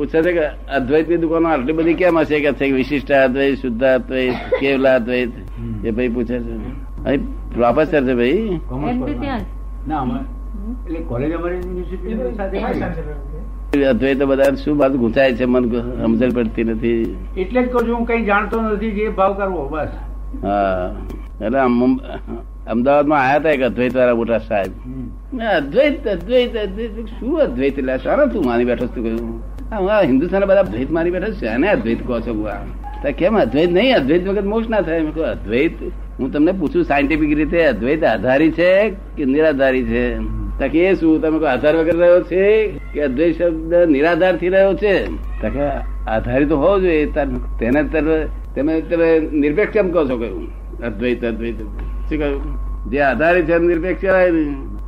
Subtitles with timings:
[0.00, 0.44] પૂછે છે કે
[0.76, 2.72] અદ્વૈતની દુકાનો આટલી બધી કેમ હશે કે છે?
[2.72, 5.32] વિશિષ્ટ અદ્વૈત શુદ્ધ અદ્વૈત કેવલા અદ્વૈત?
[5.84, 6.54] એ ભાઈ પૂછે છે.
[7.06, 7.20] અહીં
[7.54, 8.60] પ્રોફેસર છે ભાઈ.
[8.68, 9.20] કોમર્સ એમ તો કોલેજ.
[9.20, 9.40] ત્યાં
[9.88, 10.18] ના અમે
[10.84, 13.84] એટલે કોલેજ અમારી યુનિવર્સિટી સાથે ખરી.
[13.92, 15.44] અદ્વૈત બધા શું બાજુ ગુંચાય છે?
[15.44, 15.64] મન
[16.02, 17.16] સમજણ પડતી નથી.
[17.36, 19.92] એટલે જ કહું છું હું કઈ જાણતો નથી જે ભાવ કરવો બસ.
[20.44, 20.88] હા.
[21.44, 21.58] એટલે
[22.72, 24.72] અમદાવાદમાં આયા હતા એક અદ્વૈત વાળા મોટા સાહેબ.
[25.58, 27.78] અદ્વૈત અદ્વૈત અદ્વૈત શું અદ્વૈત?
[27.78, 29.40] એટલે સારા તું માની બેઠો તું કહ્યું.
[29.78, 31.46] હિન્દુસ્તાન બધા અદ્વૈત મારી બેઠા છે.
[31.46, 33.96] અને અદ્વૈત કહો છો બુઆ કેમ અદ્વૈત નહીં?
[33.96, 35.00] અદ્વૈત વગર મોક્ષ ના થાય.
[35.00, 35.72] અદ્વૈત?
[36.18, 40.18] હું તમને પૂછું સાયન્ટિફિક રીતે અદ્વૈત આધારી છે કે નિરાધારી છે?
[40.58, 41.22] તકે એ શું?
[41.22, 45.04] તમે આધાર વગર રહ્યો છે કે અદ્વૈત શબ્દ નિરાધારથી રહ્યો છે?
[45.42, 45.62] તકે
[46.08, 47.06] આધારી તો હોવો જોઈએ.
[47.60, 50.48] તેને તમે તમે નિરપેક્ષ કેમ કહો છો કહ્યું.
[50.86, 52.42] અદ્વૈત અદ્વૈત શું કહ્યું?
[52.90, 54.30] જે આધારી છે નિરપેક્ષ કહેવાય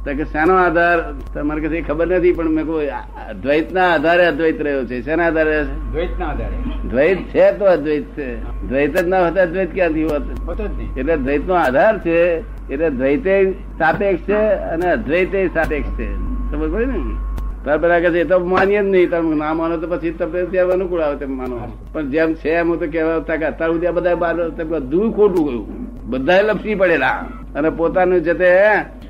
[0.05, 1.15] કે શાનો આધાર?
[1.35, 2.87] તમારે કશે ખબર નથી પણ મેં કોઈ
[3.31, 5.03] અદ્વૈત ના આધારે અદ્વૈત રહ્યો છે.
[5.03, 5.65] શેના આધારે?
[5.65, 6.89] દ્વૈત ના આધારે.
[6.89, 8.43] દ્વૈત છે તો અદ્વૈત છે.
[8.69, 10.23] દ્વૈત જ ના હોતા અદ્વૈત ક્યાંથી હોત?
[10.61, 12.39] જ એટલે દ્વૈત નો આધાર છે
[12.71, 14.41] એટલે દ્વૈતે સાપેક્ષ છે
[14.73, 16.15] અને અદ્વૈતે સાપેક્ષ છે.
[16.51, 18.01] સમજ પડે ને?
[18.01, 21.01] કહે છે એ તો માનીએ જ નહીં તમે ના માનો તો પછી તમને ત્યાં અનુકૂળ
[21.01, 21.79] આવે તેમ માનો.
[21.93, 25.67] પણ જેમ છે એમ હું તો કહેવા કે અત્યારે સુધી બધા બાર બધું ખોટું ગયું
[26.11, 27.25] બધા લપસી પડેલા.
[27.55, 28.49] અને પોતાનું જતે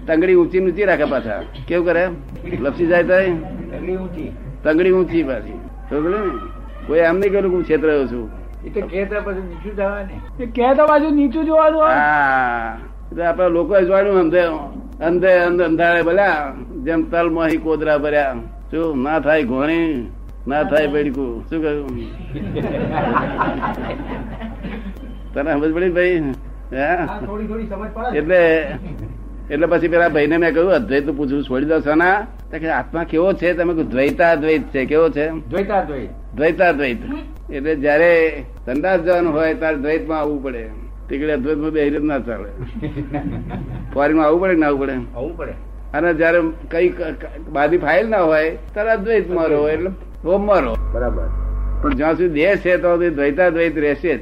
[0.06, 1.42] તંગડી ઊંચી ઊંચી રાખે પાછા.
[1.68, 2.08] કેવું કરે?
[2.60, 3.12] લપસી જાય તો
[4.62, 5.22] તંગડી ઊંચી.
[5.22, 5.58] પાછી.
[5.92, 6.20] ને?
[6.86, 8.30] કોઈ એમ નહીં કર્યું હું છેતર રહ્યો છું
[13.22, 14.20] આપડે લોકો જોવાનું.
[14.20, 18.34] અંધે અંધે અંધારે ભલ્યા જેમ તલ મોહી કોદરા ભર્યા.
[18.70, 19.02] શું?
[19.02, 20.10] ના થાય ઘોણી
[20.48, 21.88] ના થાય બેડકું શું કહ્યું?
[25.34, 26.32] તને સમજ પડી ભાઈ?
[26.72, 28.18] હે થોડી થોડી સમજ પડે.
[28.18, 28.66] એટલે
[29.52, 32.26] એટલે પછી પેલા ભાઈને મેં કહ્યું અદ્વૈતનું પૂછવું છોડી દો સના.
[32.50, 33.52] કે આત્મા કેવો છે?
[33.52, 34.84] તમે દ્વૈતાદ્વૈત છે.
[34.84, 35.28] કેવો છે?
[35.30, 36.08] દ્વૈતાદ્વૈત.
[36.36, 36.96] દ્વૈતાદ્વૈત.
[37.52, 40.68] એટલે જયારે સંદાસ જવાનું હોય ત્યારે દ્વૈતમાં આવવું પડે.
[41.08, 42.50] તીકડે અદ્વૈતમાં બે ના ચાલે.
[43.94, 44.92] ફોરેનમાં આવવું પડે ના આવવું પડે?
[44.92, 45.52] આવવું પડે.
[45.94, 46.38] અને જયારે
[46.70, 46.94] કઈ
[47.52, 49.90] બાદી ફાઇલ ના હોય ત્યારે અદ્વૈતમાં રહો એટલે
[50.24, 50.76] હોમમાં રહો.
[50.92, 51.28] બરાબર.
[51.82, 54.20] પણ જ્યાં સુધી દેહ છે તો દ્વૈતાદ્વૈત દ્વૈતા રહેશે જ.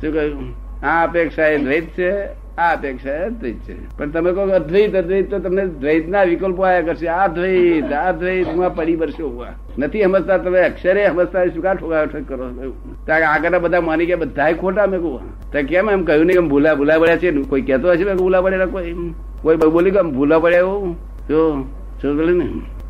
[0.00, 0.54] શું કહ્યું?
[0.86, 2.12] આ અપેક્ષા એ દ્વૈત છે
[2.58, 3.96] આ અપેક્ષા અદ્વૈત છે.
[3.96, 7.08] પણ તમે કહો કે અદ્વૈત અદ્વૈત તો તમને દ્વૈતના વિકલ્પો આયા કરશે.
[7.08, 9.46] આ દ્વૈત આ દ્વૈત હું પડી બરશો હુઆ.
[9.78, 12.72] નથી સમજતા તમે અક્ષરે સમજતા શું કા ઠોકાઠોક કરો?
[13.06, 15.52] ત્યાં આગળના બધા માની ગયા બધા ખોટા મેં કહું.
[15.52, 17.30] તો કેમ એમ કહ્યું નહીં કે ભૂલા ભૂલા પડ્યા છે?
[17.30, 18.94] કોઈ કહેતો હશે મેં કે ભૂલા પડેલા કોઈ?
[19.42, 20.94] કોઈ બોલી કે ભૂલા પડ્યા એવું?
[21.28, 21.62] જો
[22.02, 22.48] શું બોલે ને?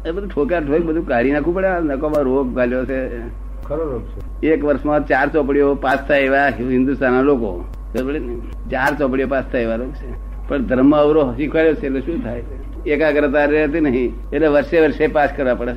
[0.08, 1.68] એ બધું ઠોકા ઠોક બધું કાઢી નાખવું પડે.
[1.68, 3.18] નકોમાં રોગ ગાલ્યો છે.
[3.64, 4.46] ખરો રોગ છે.
[4.46, 7.64] એક વર્ષમાં ચાર ચોપડીઓ પાસ થાય એવા હિન્દુસ્તાનના લોકો.
[7.66, 7.77] ને?
[8.70, 10.28] ચાર ચોપડીઓ પાસ થાય છે.
[10.48, 12.42] પણ ધર્મ અવરો શીખવાડ્યો છે એટલે શું થાય?
[12.86, 14.30] એકાગ્રતા રહેતી નહીં.
[14.32, 15.72] એટલે વર્ષે વર્ષે પાસ કરવા પડે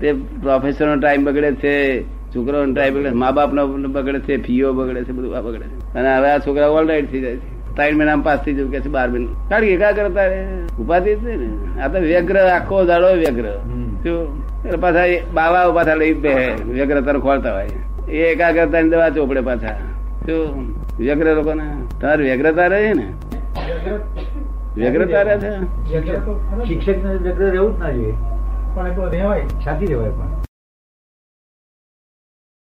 [0.00, 4.72] તે પ્રોફેસર નો ટાઈમ બગડે છે છોકરાઓનો ટાઈમ બગડે મા બાપ નો બગડે છે ફીઓ
[4.72, 5.94] બગડે છે બધું આ બગડે છે.
[5.94, 7.74] અને હવે આ છોકરા ઓલરાઈટ થઈ જાય છે.
[7.76, 9.48] ત્રણ મહિના પાસ થઈ જવું કે છે બાર મહિના.
[9.48, 10.46] કારણ કે એકાગ્રતા રહે.
[10.78, 11.80] ઉપાધિ છે ને.
[11.80, 13.44] આ તો વ્યગ્ર આખો દાડો વ્યગ્ર.
[14.02, 14.46] શું?
[14.80, 16.34] પાછા બાવા પાછા લઈ બે
[16.72, 17.68] વ્યગ્રતા ખોલતા હોય.
[18.08, 19.74] એ એકાગ્રતા ની દવા ચોપડે પાછા.
[20.26, 20.74] શું?
[20.98, 21.64] વ્યગ્ર લોકો ને
[22.00, 23.12] તમારે વ્યગ્રતા રહે ને?
[24.76, 25.50] વ્યગ્રતા રહે છે?
[26.64, 28.14] શિક્ષક ને વ્યગ્ર રહેવું જ ના જોઈએ.
[28.74, 29.40] પણ એ તો રહેવાય.
[29.64, 30.45] શાંતિ રહેવાય પણ.